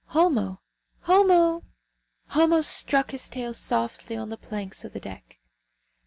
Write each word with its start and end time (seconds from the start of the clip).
Homo! 0.07 0.59
Homo!" 1.01 1.63
Homo 2.29 2.61
struck 2.61 3.11
his 3.11 3.29
tail 3.29 3.53
softly 3.53 4.17
on 4.17 4.29
the 4.29 4.35
planks 4.35 4.83
of 4.83 4.93
the 4.93 4.99
deck. 4.99 5.37